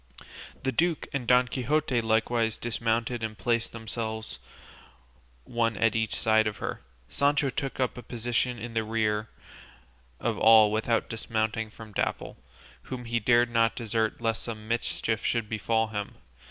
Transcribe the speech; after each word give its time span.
The 0.63 0.71
duke 0.71 1.07
and 1.13 1.27
Don 1.27 1.47
Quixote 1.47 2.01
likewise 2.01 2.57
dismounted 2.57 3.21
and 3.21 3.37
placed 3.37 3.71
themselves 3.71 4.39
one 5.43 5.77
at 5.77 5.95
each 5.95 6.15
side 6.15 6.47
of 6.47 6.57
her. 6.57 6.81
Sancho 7.07 7.51
took 7.51 7.79
up 7.79 7.99
a 7.99 8.01
position 8.01 8.57
in 8.57 8.73
the 8.73 8.83
rear 8.83 9.29
of 10.19 10.39
all 10.39 10.71
without 10.71 11.07
dismounting 11.07 11.69
from 11.69 11.91
Dapple, 11.93 12.35
whom 12.89 13.05
he 13.05 13.19
dared 13.19 13.51
not 13.51 13.75
desert 13.75 14.19
lest 14.19 14.41
some 14.41 14.67
mischief 14.67 15.23
should 15.23 15.47
befall 15.47 15.89
him. 15.89 16.15